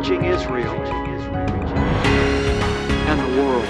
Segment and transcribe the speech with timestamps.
[0.00, 0.74] reaching Israel
[3.06, 3.66] and the world.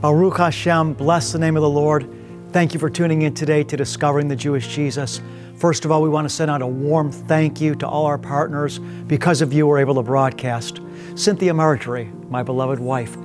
[0.00, 2.08] Baruch Hashem, bless the name of the Lord.
[2.52, 5.20] Thank you for tuning in today to Discovering the Jewish Jesus.
[5.56, 8.16] First of all, we want to send out a warm thank you to all our
[8.16, 8.78] partners.
[8.78, 10.80] Because of you, we're able to broadcast.
[11.14, 13.18] Cynthia Marjorie, my beloved wife,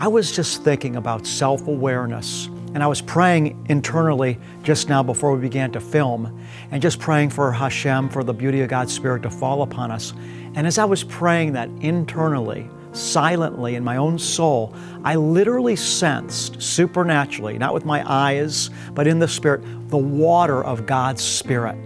[0.00, 2.48] I was just thinking about self awareness.
[2.72, 6.40] And I was praying internally just now before we began to film,
[6.70, 10.14] and just praying for Hashem, for the beauty of God's Spirit to fall upon us.
[10.54, 16.62] And as I was praying that internally, silently in my own soul, I literally sensed
[16.62, 21.76] supernaturally, not with my eyes, but in the Spirit, the water of God's Spirit.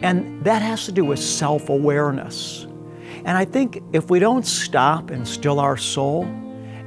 [0.00, 2.64] And that has to do with self awareness.
[3.24, 6.26] And I think if we don't stop and still our soul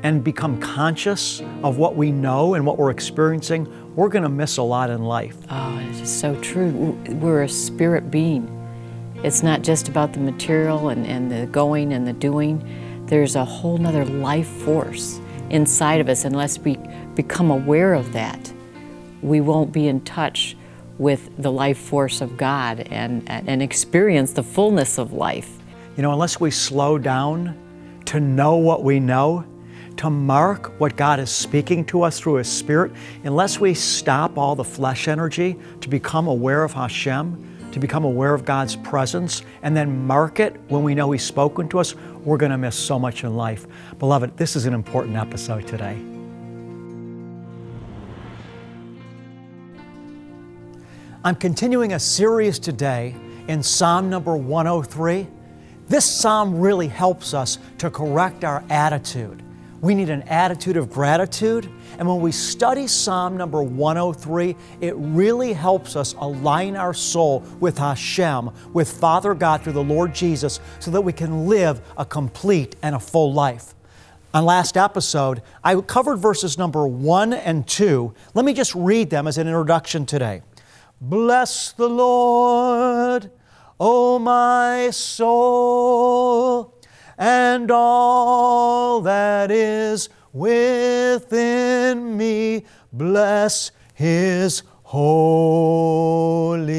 [0.06, 4.58] and become conscious of what we know and what we're experiencing, we're going to miss
[4.58, 5.36] a lot in life.
[5.50, 6.92] Ah, oh, it's so true.
[7.10, 8.48] We're a spirit being.
[9.24, 12.64] It's not just about the material and, and the going and the doing
[13.08, 16.24] there's a whole nother life force inside of us.
[16.24, 16.78] Unless we
[17.16, 18.54] become aware of that,
[19.24, 20.56] we won't be in touch
[21.00, 25.58] with the life force of God and, and experience the fullness of life.
[25.98, 27.58] You know, unless we slow down
[28.06, 29.46] to know what we know,
[29.98, 32.92] to mark what God is speaking to us through His Spirit,
[33.24, 38.34] unless we stop all the flesh energy to become aware of Hashem, to become aware
[38.34, 42.38] of God's presence and then mark it when we know He's spoken to us, we're
[42.38, 43.68] going to miss so much in life.
[44.00, 45.98] Beloved, this is an important episode today.
[51.24, 53.16] I'm continuing a series today
[53.48, 55.28] in Psalm number 103.
[55.88, 59.45] This psalm really helps us to correct our attitude.
[59.86, 61.70] We need an attitude of gratitude.
[62.00, 67.78] And when we study Psalm number 103, it really helps us align our soul with
[67.78, 72.76] Hashem, with Father God through the Lord Jesus, so that we can live a complete
[72.82, 73.76] and a full life.
[74.34, 78.12] On last episode, I covered verses number 1 and 2.
[78.34, 80.42] Let me just read them as an introduction today.
[81.00, 83.30] Bless the Lord,
[83.80, 86.75] O my soul
[87.18, 92.66] and all that is within me.
[92.92, 96.76] Bless his holy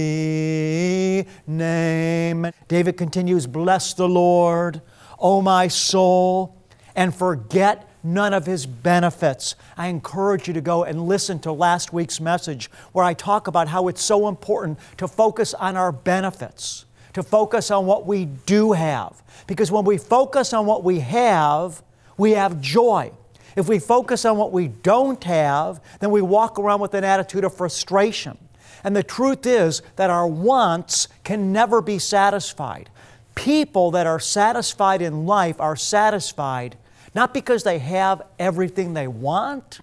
[1.47, 2.51] name.
[2.69, 4.81] David continues, Bless the Lord,
[5.19, 6.57] O my soul,
[6.95, 9.55] and forget none of his benefits.
[9.77, 13.69] I encourage you to go and listen to last week's message where I talk about
[13.69, 16.86] how it's so important to focus on our benefits
[17.17, 19.23] to focus on what we do have.
[19.47, 21.83] Because when we focus on what we have,
[22.19, 23.11] we have joy.
[23.57, 27.43] If we focus on what we don't have, then we walk around with an attitude
[27.45, 28.37] of frustration.
[28.85, 32.91] And the truth is that our wants can never be satisfied.
[33.35, 36.77] People that are satisfied in life are satisfied
[37.15, 39.81] not because they have everything they want,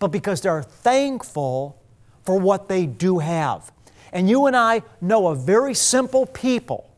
[0.00, 1.80] but because they're thankful
[2.24, 3.70] for what they do have.
[4.12, 6.90] And you and I know a very simple people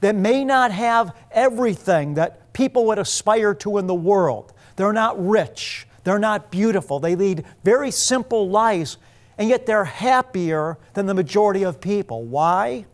[0.00, 4.52] that may not have everything that people would aspire to in the world.
[4.76, 8.98] They're not rich, they're not beautiful, they lead very simple lives,
[9.38, 12.24] and yet they're happier than the majority of people.
[12.24, 12.86] Why?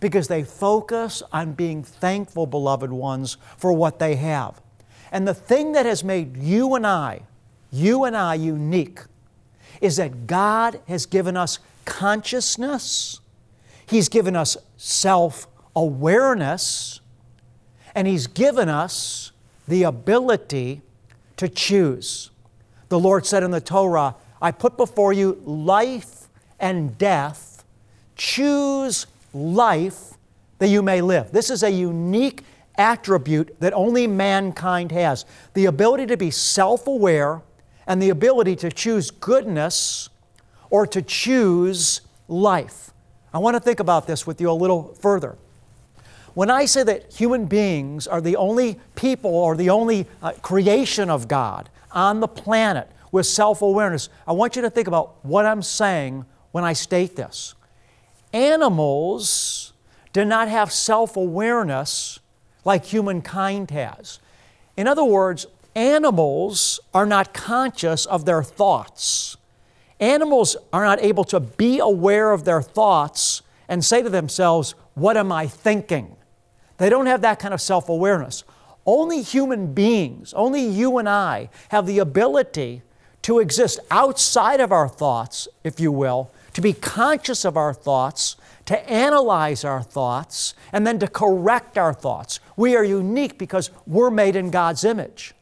[0.00, 4.60] Because they focus on being thankful, beloved ones, for what they have.
[5.10, 7.22] And the thing that has made you and I,
[7.70, 9.00] you and I unique,
[9.80, 11.58] is that God has given us
[11.88, 13.20] consciousness,
[13.86, 17.00] He's given us self awareness,
[17.94, 19.32] and He's given us
[19.66, 20.82] the ability
[21.38, 22.30] to choose.
[22.90, 26.28] The Lord said in the Torah, I put before you life
[26.60, 27.64] and death.
[28.16, 30.14] Choose life
[30.58, 31.32] that you may live.
[31.32, 32.42] This is a unique
[32.76, 35.24] attribute that only mankind has
[35.54, 37.42] the ability to be self aware
[37.86, 40.10] and the ability to choose goodness
[40.70, 42.92] or to choose life.
[43.32, 45.36] I want to think about this with you a little further.
[46.34, 51.10] When I say that human beings are the only people or the only uh, creation
[51.10, 55.46] of God on the planet with self awareness, I want you to think about what
[55.46, 57.54] I'm saying when I state this.
[58.32, 59.72] Animals
[60.12, 62.20] do not have self awareness
[62.64, 64.20] like humankind has.
[64.76, 69.36] In other words, animals are not conscious of their thoughts.
[70.00, 75.16] Animals are not able to be aware of their thoughts and say to themselves, What
[75.16, 76.16] am I thinking?
[76.78, 78.44] They don't have that kind of self awareness.
[78.86, 82.82] Only human beings, only you and I, have the ability
[83.22, 88.36] to exist outside of our thoughts, if you will, to be conscious of our thoughts,
[88.64, 92.40] to analyze our thoughts, and then to correct our thoughts.
[92.56, 95.34] We are unique because we're made in God's image.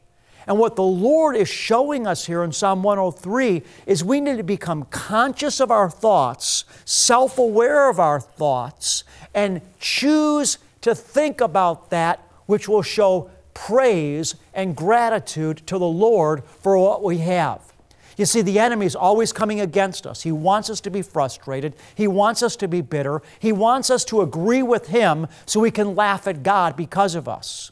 [0.47, 4.43] And what the Lord is showing us here in Psalm 103 is we need to
[4.43, 9.03] become conscious of our thoughts, self aware of our thoughts,
[9.33, 16.45] and choose to think about that which will show praise and gratitude to the Lord
[16.45, 17.73] for what we have.
[18.15, 20.23] You see, the enemy is always coming against us.
[20.23, 21.75] He wants us to be frustrated.
[21.93, 23.21] He wants us to be bitter.
[23.37, 27.27] He wants us to agree with him so we can laugh at God because of
[27.27, 27.71] us.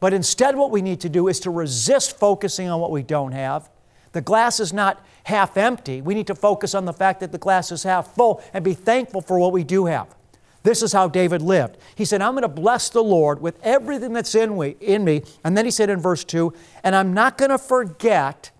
[0.00, 3.32] But instead, what we need to do is to resist focusing on what we don't
[3.32, 3.70] have.
[4.12, 6.00] The glass is not half empty.
[6.00, 8.74] We need to focus on the fact that the glass is half full and be
[8.74, 10.14] thankful for what we do have.
[10.62, 11.76] This is how David lived.
[11.94, 15.22] He said, I'm going to bless the Lord with everything that's in me, in me.
[15.44, 16.52] And then he said in verse 2,
[16.82, 18.50] and I'm not going to forget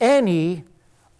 [0.00, 0.64] any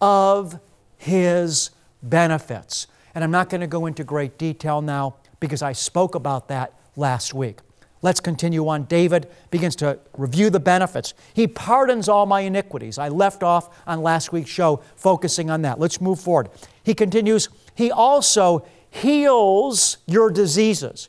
[0.01, 0.59] of
[0.97, 1.69] his
[2.01, 2.87] benefits.
[3.13, 6.73] And I'm not going to go into great detail now because I spoke about that
[6.95, 7.59] last week.
[8.03, 8.83] Let's continue on.
[8.83, 11.13] David begins to review the benefits.
[11.33, 12.97] He pardons all my iniquities.
[12.97, 15.79] I left off on last week's show focusing on that.
[15.79, 16.49] Let's move forward.
[16.83, 21.07] He continues, He also heals your diseases.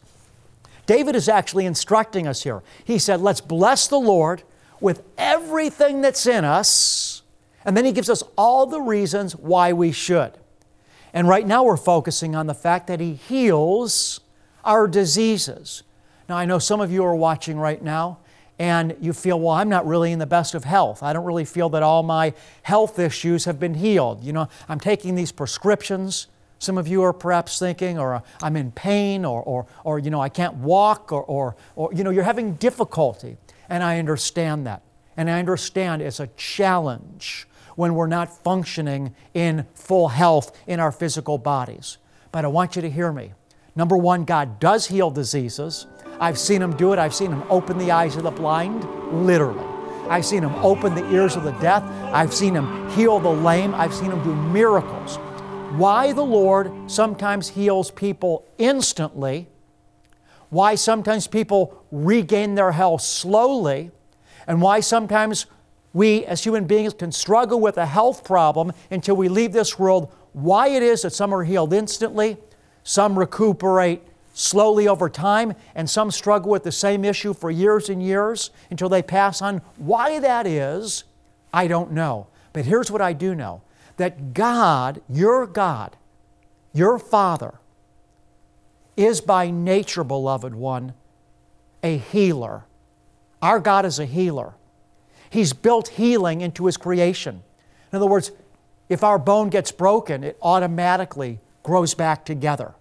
[0.86, 2.62] David is actually instructing us here.
[2.84, 4.44] He said, Let's bless the Lord
[4.80, 7.22] with everything that's in us.
[7.64, 10.38] And then he gives us all the reasons why we should.
[11.12, 14.20] And right now we're focusing on the fact that he heals
[14.64, 15.82] our diseases.
[16.28, 18.18] Now, I know some of you are watching right now
[18.58, 21.02] and you feel, well, I'm not really in the best of health.
[21.02, 24.22] I don't really feel that all my health issues have been healed.
[24.22, 26.28] You know, I'm taking these prescriptions.
[26.60, 30.20] Some of you are perhaps thinking, or I'm in pain, or, or, or you know,
[30.20, 33.36] I can't walk, or, or, or, you know, you're having difficulty.
[33.68, 34.82] And I understand that.
[35.16, 40.92] And I understand it's a challenge when we're not functioning in full health in our
[40.92, 41.98] physical bodies.
[42.30, 43.32] But I want you to hear me.
[43.76, 45.86] Number one, God does heal diseases.
[46.20, 46.98] I've seen him do it.
[46.98, 48.84] I've seen him open the eyes of the blind,
[49.26, 49.64] literally.
[50.08, 51.82] I've seen him open the ears of the deaf.
[52.12, 53.74] I've seen him heal the lame.
[53.74, 55.16] I've seen him do miracles.
[55.76, 59.48] Why the Lord sometimes heals people instantly,
[60.50, 63.90] why sometimes people regain their health slowly,
[64.46, 65.46] and why sometimes
[65.92, 70.12] we as human beings can struggle with a health problem until we leave this world,
[70.32, 72.36] why it is that some are healed instantly,
[72.84, 74.02] some recuperate
[74.34, 78.90] slowly over time, and some struggle with the same issue for years and years until
[78.90, 79.62] they pass on.
[79.76, 81.04] Why that is,
[81.52, 82.26] I don't know.
[82.52, 83.62] But here's what I do know
[83.96, 85.96] that God, your God,
[86.72, 87.54] your Father,
[88.96, 90.94] is by nature, beloved one,
[91.82, 92.64] a healer.
[93.40, 94.54] Our God is a healer.
[95.30, 97.42] He's built healing into His creation.
[97.92, 98.32] In other words,
[98.88, 102.74] if our bone gets broken, it automatically grows back together.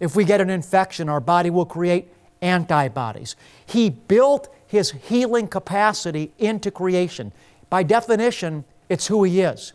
[0.00, 2.08] If we get an infection, our body will create
[2.42, 3.36] antibodies.
[3.66, 7.32] He built his healing capacity into creation.
[7.68, 9.74] By definition, it's who he is.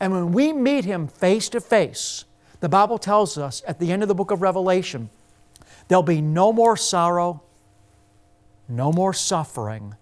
[0.00, 2.24] And when we meet him face to face,
[2.60, 5.10] the Bible tells us at the end of the book of Revelation,
[5.88, 7.42] there'll be no more sorrow,
[8.68, 9.94] no more suffering,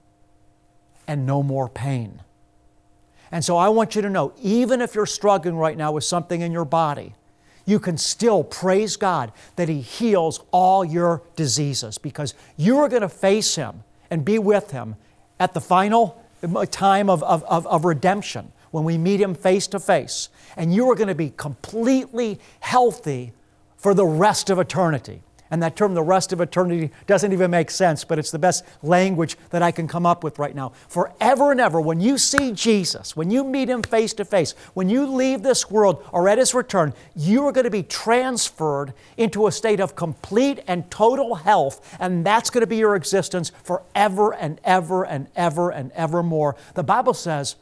[1.07, 2.23] and no more pain.
[3.31, 6.41] And so I want you to know even if you're struggling right now with something
[6.41, 7.15] in your body,
[7.67, 13.03] you can still praise God that He heals all your diseases because you are going
[13.03, 14.97] to face Him and be with Him
[15.41, 19.67] at the final uh, time of, of, of, of redemption when we meet Him face
[19.69, 20.29] to face.
[20.57, 23.33] And you are going to be completely healthy
[23.77, 25.23] for the rest of eternity.
[25.55, 28.65] And that term, the rest of eternity, doesn't even make sense, but it's the best
[28.83, 30.73] language that I can come up with right now.
[30.89, 34.89] Forever and ever, when you see Jesus, when you meet Him face to face, when
[34.89, 39.47] you leave this world or at His return, you are going to be transferred into
[39.47, 44.35] a state of complete and total health, and that's going to be your existence forever
[44.35, 46.57] and ever and ever and ever more.
[46.75, 47.55] The Bible says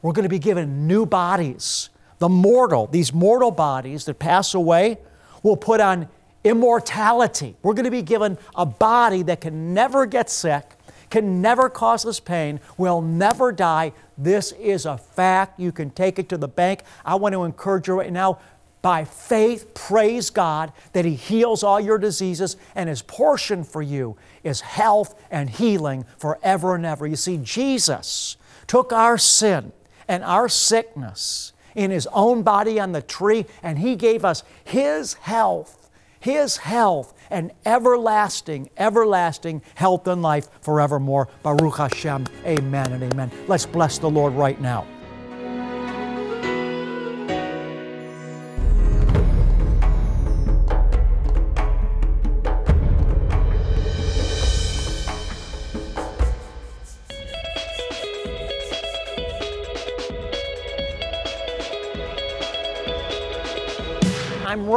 [0.00, 1.90] we're going to be given new bodies.
[2.20, 4.96] The mortal, these mortal bodies that pass away,
[5.42, 6.08] will put on
[6.44, 7.56] immortality.
[7.62, 10.64] We're going to be given a body that can never get sick,
[11.10, 13.92] can never cause us pain, will never die.
[14.16, 15.58] This is a fact.
[15.58, 16.82] You can take it to the bank.
[17.04, 18.38] I want to encourage you right now.
[18.82, 24.18] By faith, praise God that He heals all your diseases, and His portion for you
[24.42, 27.06] is health and healing forever and ever.
[27.06, 28.36] You see, Jesus
[28.66, 29.72] took our sin
[30.06, 35.14] and our sickness in His own body on the tree, and He gave us His
[35.14, 35.83] health
[36.24, 41.28] his health and everlasting, everlasting health and life forevermore.
[41.42, 42.26] Baruch Hashem.
[42.46, 43.30] Amen and amen.
[43.46, 44.86] Let's bless the Lord right now.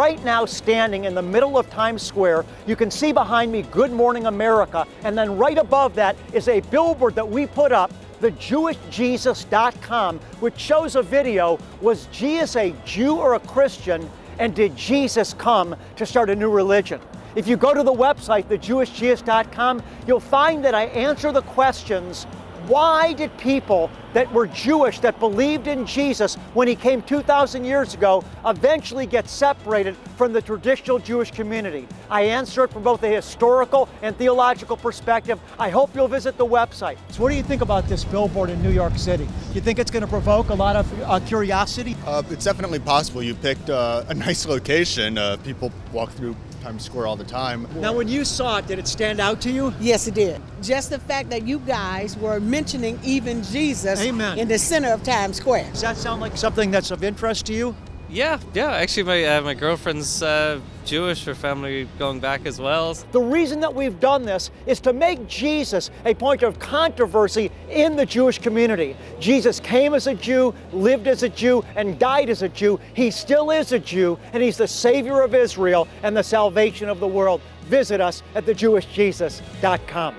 [0.08, 2.46] Right now standing in the middle of Times Square.
[2.66, 6.62] You can see behind me Good Morning America, and then right above that is a
[6.62, 13.34] billboard that we put up thejewishjesus.com, which shows a video Was Jesus a Jew or
[13.34, 14.10] a Christian?
[14.40, 17.02] And did Jesus come to start a new religion?
[17.36, 22.26] If you go to the website, thejewishjesus.com, you'll find that I answer the questions
[22.68, 27.94] why did people that were Jewish, that believed in Jesus when he came 2,000 years
[27.94, 31.88] ago, eventually get separated from the traditional Jewish community?
[32.10, 35.40] I answer it from both a historical and theological perspective.
[35.60, 36.98] I hope you'll visit the website.
[37.10, 39.26] So, what do you think about this billboard in New York City?
[39.26, 41.96] Do you think it's going to provoke a lot of uh, curiosity?
[42.06, 43.24] Uh, it's definitely possible.
[43.24, 45.18] You picked uh, a nice location.
[45.18, 46.36] Uh, people walk through
[46.68, 47.66] Times Square all the time.
[47.80, 49.74] Now, when you saw it, did it stand out to you?
[49.80, 50.42] Yes, it did.
[50.62, 54.38] Just the fact that you guys were mentioning even Jesus Amen.
[54.38, 55.70] in the center of Times Square.
[55.72, 57.74] Does that sound like something that's of interest to you?
[58.10, 58.72] Yeah, yeah.
[58.72, 61.26] Actually, my uh, my girlfriend's uh, Jewish.
[61.26, 62.94] Her family going back as well.
[63.12, 67.98] The reason that we've done this is to make Jesus a point of controversy in
[67.98, 68.96] the Jewish community.
[69.20, 72.80] Jesus came as a Jew, lived as a Jew, and died as a Jew.
[72.94, 77.02] He still is a Jew, and he's the Savior of Israel and the salvation of
[77.02, 77.42] the world.
[77.64, 80.16] Visit us at thejewishjesus.com.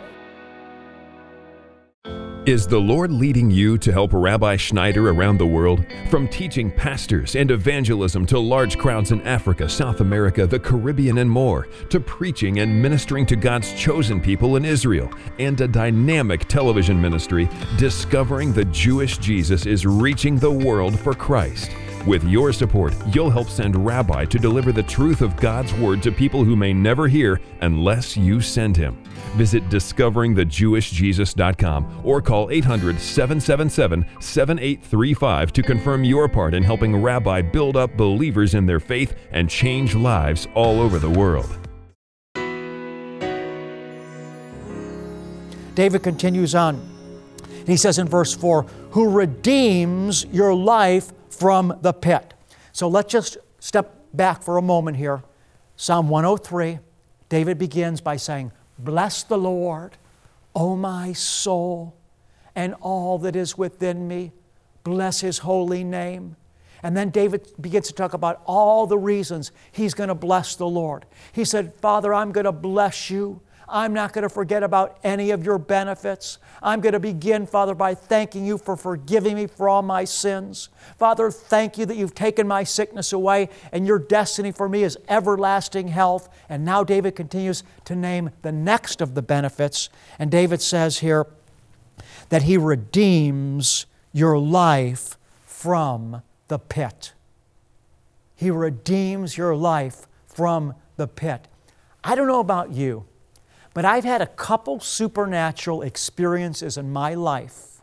[2.48, 5.84] Is the Lord leading you to help Rabbi Schneider around the world?
[6.08, 11.30] From teaching pastors and evangelism to large crowds in Africa, South America, the Caribbean, and
[11.30, 16.98] more, to preaching and ministering to God's chosen people in Israel, and a dynamic television
[16.98, 21.70] ministry, Discovering the Jewish Jesus is reaching the world for Christ.
[22.06, 26.12] With your support, you'll help send Rabbi to deliver the truth of God's Word to
[26.12, 29.02] people who may never hear unless you send him.
[29.36, 37.76] Visit discoveringthejewishjesus.com or call 800 777 7835 to confirm your part in helping Rabbi build
[37.76, 41.50] up believers in their faith and change lives all over the world.
[45.74, 46.80] David continues on.
[47.66, 48.62] He says in verse 4
[48.92, 52.34] Who redeems your life from the pit.
[52.72, 55.22] So let's just step back for a moment here.
[55.76, 56.78] Psalm 103,
[57.28, 59.96] David begins by saying, Bless the Lord,
[60.54, 61.96] O my soul,
[62.54, 64.32] and all that is within me.
[64.84, 66.36] Bless his holy name.
[66.82, 70.66] And then David begins to talk about all the reasons he's going to bless the
[70.66, 71.06] Lord.
[71.32, 75.30] He said, Father, I'm going to bless you I'm not going to forget about any
[75.30, 76.38] of your benefits.
[76.62, 80.70] I'm going to begin, Father, by thanking you for forgiving me for all my sins.
[80.98, 84.96] Father, thank you that you've taken my sickness away and your destiny for me is
[85.08, 86.28] everlasting health.
[86.48, 89.90] And now David continues to name the next of the benefits.
[90.18, 91.26] And David says here
[92.30, 97.12] that he redeems your life from the pit.
[98.34, 101.48] He redeems your life from the pit.
[102.02, 103.04] I don't know about you.
[103.74, 107.82] But I've had a couple supernatural experiences in my life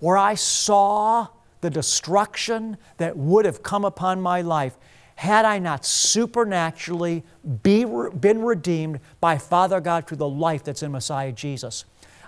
[0.00, 1.28] where I saw
[1.60, 4.76] the destruction that would have come upon my life
[5.16, 7.24] had I not supernaturally
[7.64, 11.84] be, been redeemed by Father God through the life that's in Messiah Jesus.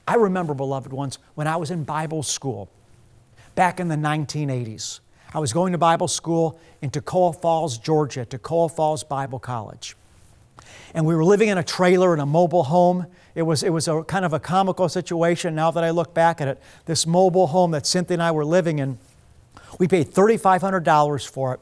[0.09, 2.69] I remember, beloved ones, when I was in Bible school
[3.55, 5.01] back in the 1980s.
[5.33, 9.95] I was going to Bible school in Toccoa Falls, Georgia, Toccoa Falls Bible College
[10.95, 13.07] and we were living in a trailer in a mobile home.
[13.35, 16.41] It was, it was a kind of a comical situation now that I look back
[16.41, 16.61] at it.
[16.87, 18.99] This mobile home that Cynthia and I were living in,
[19.79, 21.61] we paid $3,500 for it.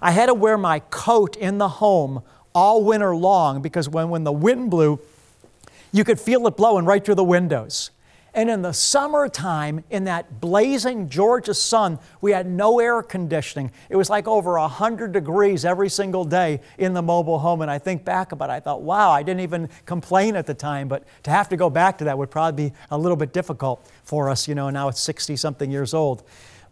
[0.00, 2.22] I had to wear my coat in the home
[2.54, 5.00] all winter long because when, when the wind blew,
[5.92, 7.90] you could feel it blowing right through the windows.
[8.38, 13.72] And in the summertime, in that blazing Georgia sun, we had no air conditioning.
[13.88, 17.62] It was like over 100 degrees every single day in the mobile home.
[17.62, 20.54] And I think back about it, I thought, wow, I didn't even complain at the
[20.54, 23.32] time, but to have to go back to that would probably be a little bit
[23.32, 26.22] difficult for us, you know, now it's 60 something years old.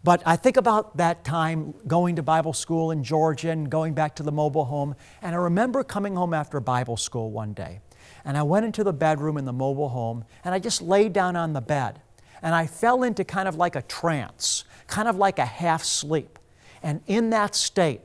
[0.05, 4.15] But I think about that time going to Bible school in Georgia and going back
[4.15, 4.95] to the mobile home.
[5.21, 7.81] And I remember coming home after Bible school one day.
[8.27, 11.37] And I went into the bedroom in the mobile home and I just laid down
[11.37, 12.01] on the bed.
[12.41, 16.37] And I fell into kind of like a trance, kind of like a half sleep.
[16.83, 18.01] And in that state,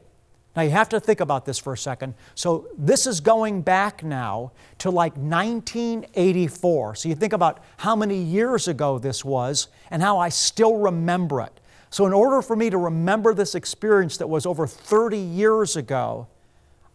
[0.55, 2.14] now you have to think about this for a second.
[2.37, 6.95] So this is going back now to like 1984.
[6.95, 11.41] So you think about how many years ago this was and how I still remember
[11.41, 11.59] it.
[11.91, 16.26] So, in order for me to remember this experience that was over 30 years ago,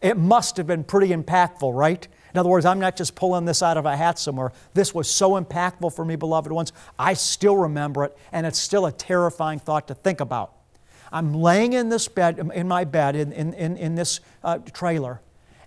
[0.02, 2.08] it must have been pretty impactful, right?
[2.38, 4.52] In other words, I'm not just pulling this out of a hat somewhere.
[4.76, 6.72] This was so impactful for me, beloved ones.
[7.00, 10.54] I still remember it, and it's still a terrifying thought to think about.
[11.12, 15.20] I'm laying in this bed, in my bed, in, in, in, in this uh, trailer,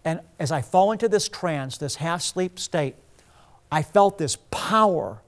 [0.04, 2.94] and as I fall into this trance, this half sleep state,
[3.72, 5.22] I felt this power,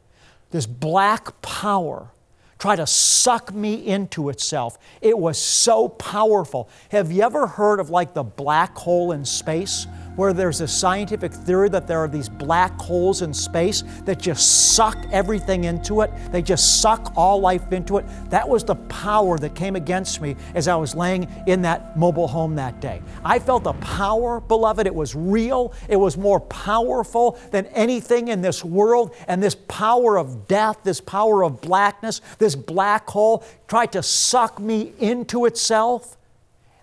[0.52, 2.12] this black power,
[2.60, 4.78] try to suck me into itself.
[5.00, 6.68] It was so powerful.
[6.92, 9.88] Have you ever heard of like the black hole in space?
[10.16, 14.74] Where there's a scientific theory that there are these black holes in space that just
[14.74, 16.10] suck everything into it.
[16.30, 18.06] They just suck all life into it.
[18.30, 22.28] That was the power that came against me as I was laying in that mobile
[22.28, 23.02] home that day.
[23.24, 24.86] I felt the power, beloved.
[24.86, 29.14] It was real, it was more powerful than anything in this world.
[29.28, 34.58] And this power of death, this power of blackness, this black hole tried to suck
[34.58, 36.16] me into itself.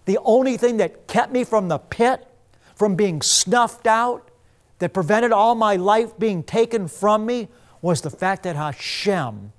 [0.05, 2.25] The only thing that kept me from the pit
[2.79, 4.31] from being snuffed out,
[4.79, 7.49] that prevented all my life being taken from me,
[7.81, 9.51] was the fact that Hashem,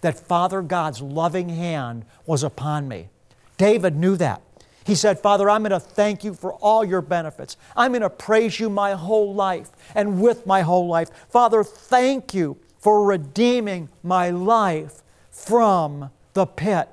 [0.00, 3.08] that Father God's loving hand was upon me.
[3.56, 4.40] David knew that.
[4.84, 7.56] He said, Father, I'm going to thank you for all your benefits.
[7.76, 11.10] I'm going to praise you my whole life and with my whole life.
[11.28, 16.88] Father, thank you for redeeming my life from the pit.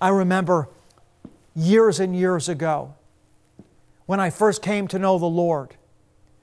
[0.00, 0.68] I remember
[1.56, 2.94] years and years ago,
[4.08, 5.74] when I first came to know the Lord.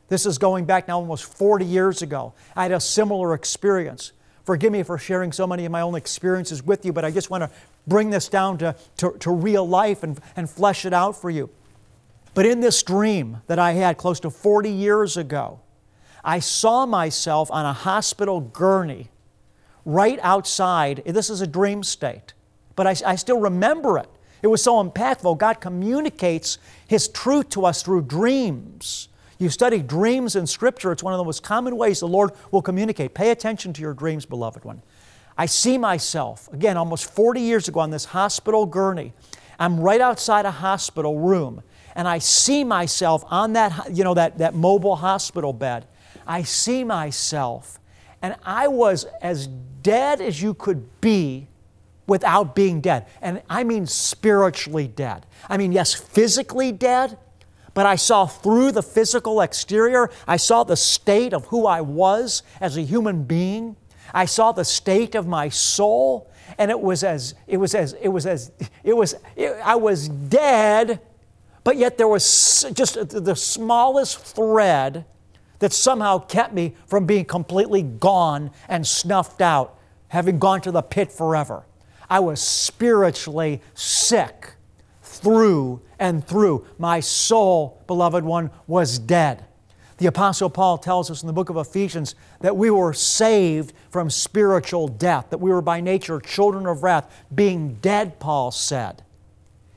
[0.08, 2.36] This is going back now almost 40 years ago.
[2.56, 4.12] I had a similar experience.
[4.44, 7.32] Forgive me for sharing so many of my own experiences with you, but I just
[7.32, 7.50] want to
[7.88, 11.50] bring this down to, to, to real life and, and flesh it out for you.
[12.36, 15.60] But in this dream that I had close to 40 years ago,
[16.24, 19.10] I saw myself on a hospital gurney
[19.86, 21.02] right outside.
[21.04, 22.34] This is a dream state,
[22.76, 24.10] but I, I still remember it.
[24.42, 25.38] It was so impactful.
[25.38, 29.10] God communicates His truth to us through dreams.
[29.38, 32.62] You study dreams in Scripture, it's one of the most common ways the Lord will
[32.62, 33.14] communicate.
[33.14, 34.82] Pay attention to your dreams, beloved one.
[35.38, 39.12] I see myself, again, almost 40 years ago on this hospital gurney.
[39.60, 41.62] I'm right outside a hospital room,
[41.96, 45.86] and I see myself on that, you know, that, that mobile hospital bed.
[46.26, 47.80] I see myself,
[48.22, 51.48] and I was as dead as you could be
[52.08, 53.06] without being dead.
[53.22, 55.26] And I mean spiritually dead.
[55.50, 57.18] I mean, yes, physically dead,
[57.74, 60.10] but I saw through the physical exterior.
[60.28, 63.76] I saw the state of who I was as a human being.
[64.14, 68.10] I saw the state of my soul, and it was as it was as it
[68.10, 68.52] was as
[68.84, 71.02] it was it, I was dead,
[71.64, 75.06] but yet there was just the smallest thread
[75.60, 79.78] that somehow kept me from being completely gone and snuffed out,
[80.10, 81.66] having gone to the pit forever.
[82.10, 84.54] I was spiritually sick
[85.02, 86.66] through and through.
[86.78, 89.46] My soul, beloved one, was dead.
[89.98, 94.10] The Apostle Paul tells us in the book of Ephesians that we were saved from
[94.10, 99.04] spiritual death, that we were by nature children of wrath, being dead, Paul said,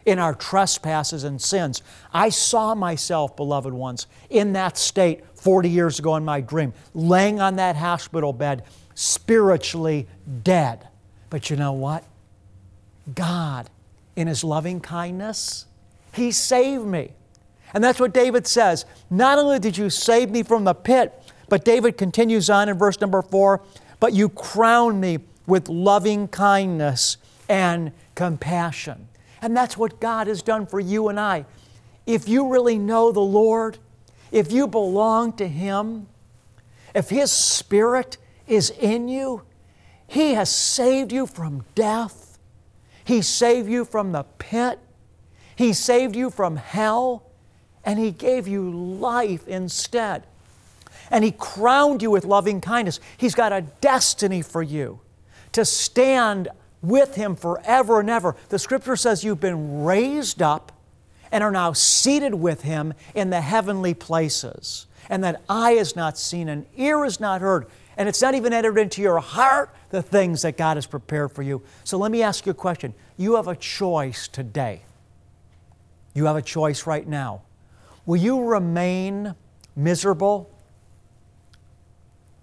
[0.05, 1.83] in our trespasses and sins.
[2.13, 7.41] I saw myself, beloved ones, in that state 40 years ago in my dream, laying
[7.41, 8.65] on that hospital bed,
[8.97, 10.09] spiritually
[10.43, 10.89] dead.
[11.31, 12.03] But you know what?
[13.15, 13.71] God,
[14.17, 15.67] in His loving kindness,
[16.13, 17.13] He saved me.
[17.75, 18.85] And that's what David says.
[19.11, 21.13] Not only did you save me from the pit,
[21.49, 23.63] but David continues on in verse number four,
[24.01, 27.17] but you crown me with loving kindness
[27.49, 29.09] and compassion.
[29.41, 31.47] And that's what God has done for you and I.
[32.07, 33.79] If you really know the Lord,
[34.33, 36.07] if you belong to Him,
[36.95, 39.43] if His Spirit is in you,
[40.07, 42.18] He has saved you from death.
[43.09, 44.79] He saved you from the pit.
[45.57, 47.23] He saved you from hell.
[47.83, 50.25] And He gave you life instead.
[51.11, 53.01] And He crowned you with loving kindness.
[53.17, 55.01] He's got a destiny for you
[55.53, 56.49] to stand
[56.83, 58.37] with Him forever and ever.
[58.51, 60.71] The Scripture says you've been raised up
[61.33, 64.87] and are now seated with Him in the heavenly places.
[65.09, 68.53] And that eye is not seen and ear is not heard and it's not even
[68.53, 71.63] entered into your heart the things that God has prepared for you.
[71.83, 72.95] So let me ask you a question.
[73.17, 74.83] You have a choice today.
[76.15, 77.43] You have a choice right now.
[78.07, 79.35] Will you remain
[79.75, 80.49] miserable?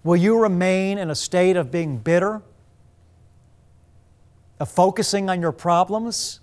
[0.04, 2.42] Will you remain in a state of being bitter?
[4.60, 6.40] Of focusing on your problems?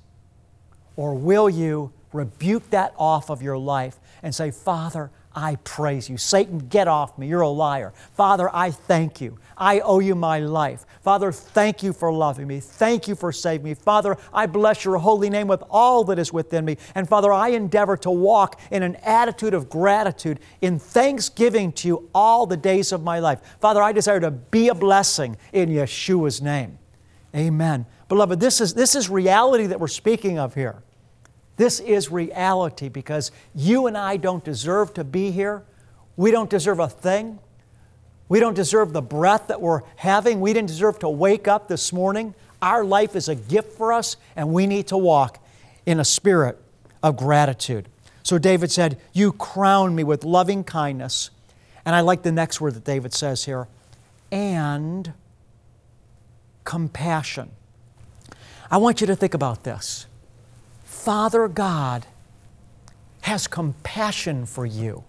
[0.95, 6.17] Or will you rebuke that off of your life and say, Father, I praise you.
[6.17, 7.27] Satan, get off me.
[7.27, 7.93] You're a liar.
[8.13, 9.39] Father, I thank you.
[9.57, 10.85] I owe you my life.
[11.01, 12.59] Father, thank you for loving me.
[12.59, 13.73] Thank you for saving me.
[13.73, 16.77] Father, I bless your holy name with all that is within me.
[16.93, 22.09] And Father, I endeavor to walk in an attitude of gratitude, in thanksgiving to you
[22.13, 23.39] all the days of my life.
[23.59, 26.77] Father, I desire to be a blessing in Yeshua's name.
[27.35, 27.87] Amen.
[28.07, 30.82] Beloved, this is, this is reality that we're speaking of here.
[31.55, 35.63] This is reality because you and I don't deserve to be here.
[36.17, 37.39] We don't deserve a thing.
[38.29, 40.41] We don't deserve the breath that we're having.
[40.41, 42.33] We didn't deserve to wake up this morning.
[42.61, 45.43] Our life is a gift for us, and we need to walk
[45.85, 46.57] in a spirit
[47.03, 47.89] of gratitude.
[48.23, 51.29] So David said, You crown me with loving kindness.
[51.85, 53.67] And I like the next word that David says here
[54.31, 55.13] and
[56.63, 57.51] compassion.
[58.71, 60.07] I want you to think about this.
[61.03, 62.05] Father God
[63.23, 65.03] has compassion for you.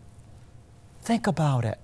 [1.02, 1.78] Think about it.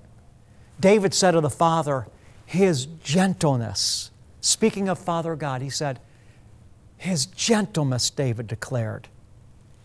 [0.81, 2.09] David said of the Father,
[2.45, 4.11] His gentleness.
[4.41, 6.01] Speaking of Father God, he said,
[6.97, 9.07] His gentleness, David declared,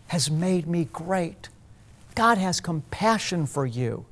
[0.08, 1.48] has made me great.
[2.16, 4.06] God has compassion for you.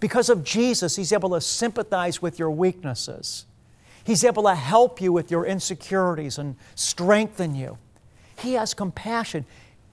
[0.00, 3.44] Because of Jesus, He's able to sympathize with your weaknesses.
[4.04, 7.76] He's able to help you with your insecurities and strengthen you.
[8.36, 9.44] He has compassion.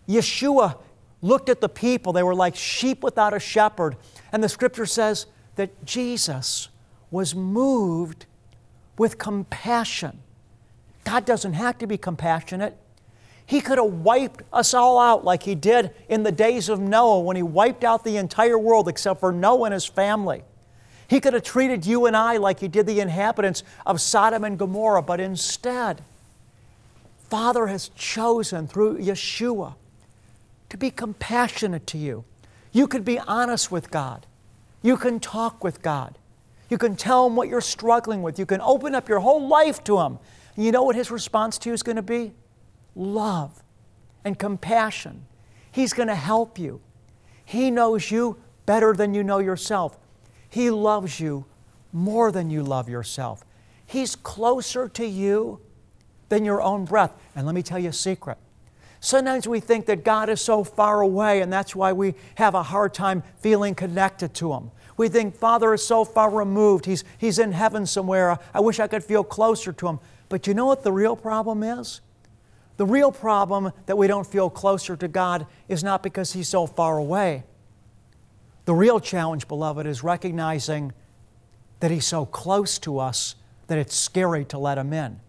[0.08, 0.78] Yeshua
[1.22, 3.98] looked at the people, they were like sheep without a shepherd.
[4.32, 5.26] And the scripture says
[5.56, 6.70] that Jesus
[7.12, 8.26] was moved
[8.98, 10.20] with compassion.
[11.04, 12.78] God doesn't have to be compassionate.
[13.46, 17.22] He could have wiped us all out like He did in the days of Noah
[17.22, 20.44] when He wiped out the entire world except for Noah and his family.
[21.08, 24.60] He could have treated you and I like He did the inhabitants of Sodom and
[24.60, 26.04] Gomorrah, but instead,
[27.30, 29.76] Father has chosen through Yeshua
[30.70, 32.26] to be compassionate to you.
[32.72, 34.26] You could be honest with God.
[34.82, 36.18] You can talk with God.
[36.70, 38.40] You can tell Him what you're struggling with.
[38.40, 40.20] You can open up your whole life to Him.
[40.56, 42.34] You know what His response to you is going to be?
[42.96, 43.64] Love
[44.24, 45.26] and compassion.
[45.72, 46.82] He's going to help you.
[47.46, 49.98] He knows you better than you know yourself.
[50.50, 51.46] He loves you
[51.92, 53.44] more than you love yourself.
[53.86, 55.60] He's closer to you
[56.30, 57.14] than your own breath.
[57.36, 58.38] And let me tell you a secret.
[59.02, 62.64] Sometimes we think that God is so far away, and that's why we have a
[62.64, 64.72] hard time feeling connected to Him.
[64.98, 68.38] We think Father is so far removed, He's, he's in heaven somewhere.
[68.54, 70.00] I wish I could feel closer to Him.
[70.28, 72.02] But you know what the real problem is?
[72.76, 76.68] The real problem that we don't feel closer to God is not because He's so
[76.68, 77.44] far away.
[78.66, 80.92] The real challenge, beloved, is recognizing
[81.80, 83.36] that He's so close to us
[83.68, 85.22] that it's scary to let Him in.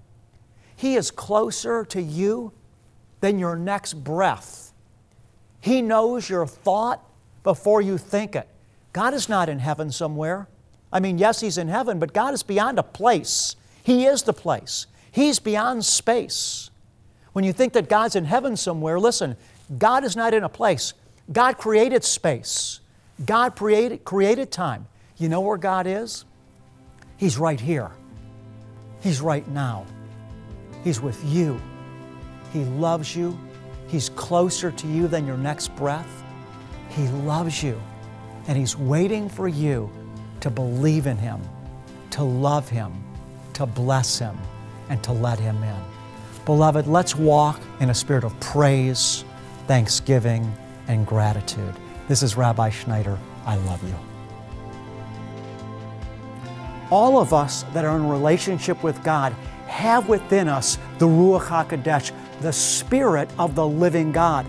[0.81, 2.53] He is closer to you
[3.21, 4.73] than your next breath.
[5.61, 7.05] He knows your thought
[7.43, 8.49] before you think it.
[8.95, 10.49] God is not in heaven somewhere.
[10.91, 13.57] I mean, yes, He's in heaven, but God is beyond a place.
[13.83, 14.87] He is the place.
[15.13, 16.71] He's beyond space.
[17.35, 19.37] When you think that God's in heaven somewhere, listen,
[19.77, 20.95] God is not in a place.
[21.31, 22.81] God created space.
[23.27, 24.87] God created, created time.
[25.19, 26.25] You know where God is?
[27.19, 27.91] He's right here.
[29.03, 29.85] He's right now.
[30.85, 31.61] He's with you.
[32.53, 33.39] He loves you.
[33.87, 36.23] He's closer to you than your next breath.
[36.91, 37.81] He loves you.
[38.47, 39.91] And He's waiting for you
[40.41, 41.41] to believe in Him,
[42.11, 42.93] to love Him,
[43.55, 44.37] to bless Him,
[44.89, 45.77] and to let Him in.
[46.45, 49.25] Beloved, let's walk in a spirit of praise,
[49.67, 50.53] thanksgiving,
[50.89, 51.75] and gratitude.
[52.09, 53.19] This is Rabbi Schneider.
[53.45, 53.95] I love you.
[56.91, 59.35] All of us that are in relationship with God
[59.71, 64.45] have within us the Ruach HaKodesh, the Spirit of the living God.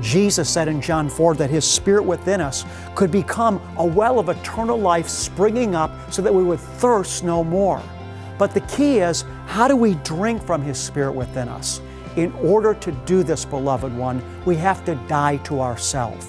[0.00, 4.28] Jesus said in John 4 that His Spirit within us could become a well of
[4.28, 7.82] eternal life springing up so that we would thirst no more.
[8.38, 11.80] But the key is how do we drink from His Spirit within us?
[12.16, 16.28] In order to do this, beloved one, we have to die to ourselves.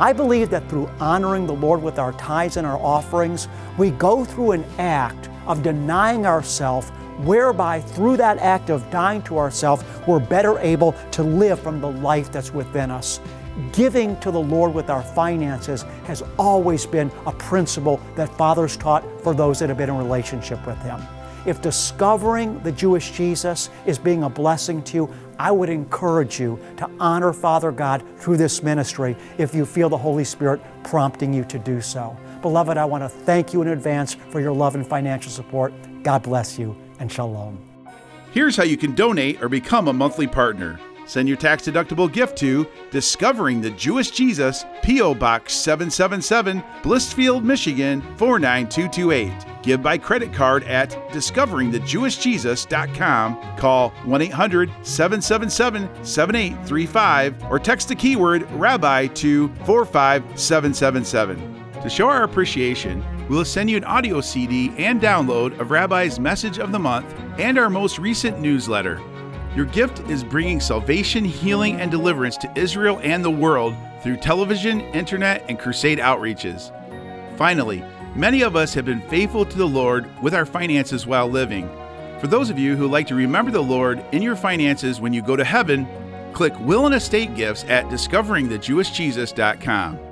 [0.00, 3.46] I believe that through honoring the Lord with our tithes and our offerings,
[3.78, 9.38] we go through an act of denying ourselves, whereby through that act of dying to
[9.38, 13.20] ourselves, we're better able to live from the life that's within us.
[13.72, 19.04] Giving to the Lord with our finances has always been a principle that fathers taught
[19.22, 21.00] for those that have been in relationship with Him.
[21.46, 26.58] If discovering the Jewish Jesus is being a blessing to you, I would encourage you
[26.78, 31.44] to honor Father God through this ministry if you feel the Holy Spirit prompting you
[31.44, 32.16] to do so.
[32.40, 35.72] Beloved, I want to thank you in advance for your love and financial support.
[36.02, 37.58] God bless you and shalom.
[38.32, 40.78] Here's how you can donate or become a monthly partner.
[41.06, 45.14] Send your tax deductible gift to Discovering the Jewish Jesus, P.O.
[45.14, 49.62] Box 777, Blissfield, Michigan 49228.
[49.62, 53.56] Give by credit card at discoveringthejewishjesus.com.
[53.56, 61.82] Call 1 800 777 7835 or text the keyword Rabbi to 45777.
[61.82, 66.58] To show our appreciation, we'll send you an audio CD and download of Rabbi's Message
[66.58, 69.00] of the Month and our most recent newsletter.
[69.54, 74.80] Your gift is bringing salvation, healing, and deliverance to Israel and the world through television,
[74.80, 76.72] internet, and crusade outreaches.
[77.36, 77.84] Finally,
[78.16, 81.68] many of us have been faithful to the Lord with our finances while living.
[82.20, 85.22] For those of you who like to remember the Lord in your finances when you
[85.22, 85.86] go to heaven,
[86.32, 90.03] click Will and Estate Gifts at discoveringthejewishjesus.com.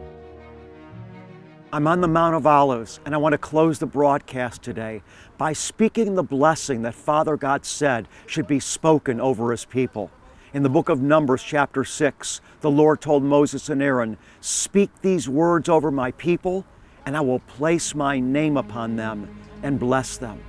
[1.75, 5.01] I'm on the Mount of Olives, and I want to close the broadcast today
[5.39, 10.11] by speaking the blessing that Father God said should be spoken over His people.
[10.53, 15.31] In the book of Numbers, chapter 6, the Lord told Moses and Aaron, Speak these
[15.31, 16.67] words over my people,
[17.07, 20.41] and I will place my name upon them and bless them.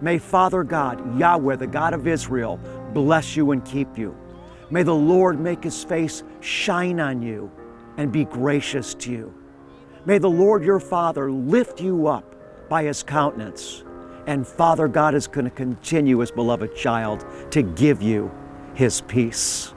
[0.00, 2.58] May Father God, Yahweh, the God of Israel,
[2.92, 4.16] bless you and keep you.
[4.70, 7.48] May the Lord make his face shine on you
[7.96, 9.32] and be gracious to you.
[10.04, 12.34] May the Lord your Father lift you up
[12.68, 13.84] by his countenance.
[14.26, 18.30] And Father God is going to continue, his beloved child, to give you
[18.74, 19.74] his peace.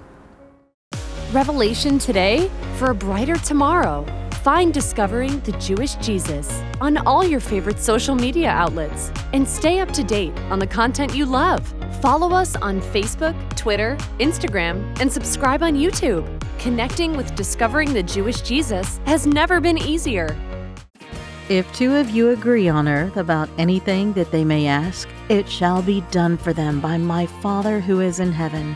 [1.31, 4.05] Revelation today for a brighter tomorrow.
[4.43, 9.89] Find Discovering the Jewish Jesus on all your favorite social media outlets and stay up
[9.93, 11.73] to date on the content you love.
[12.01, 16.27] Follow us on Facebook, Twitter, Instagram, and subscribe on YouTube.
[16.59, 20.27] Connecting with Discovering the Jewish Jesus has never been easier.
[21.53, 25.83] If two of you agree on earth about anything that they may ask, it shall
[25.83, 28.75] be done for them by my Father who is in heaven.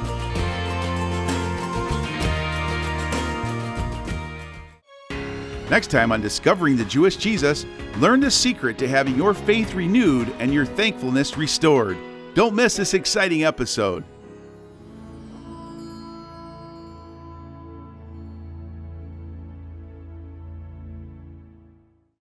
[5.71, 7.65] Next time on Discovering the Jewish Jesus,
[7.99, 11.97] learn the secret to having your faith renewed and your thankfulness restored.
[12.33, 14.03] Don't miss this exciting episode.